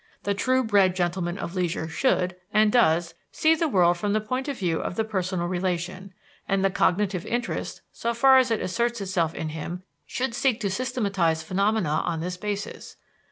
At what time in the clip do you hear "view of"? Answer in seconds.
4.57-4.95